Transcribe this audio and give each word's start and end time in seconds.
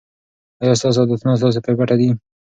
آیا 0.61 0.73
ستاسو 0.79 0.99
عادتونه 1.01 1.39
ستاسو 1.41 1.59
په 1.65 1.71
ګټه 1.79 1.95
دي. 1.99 2.09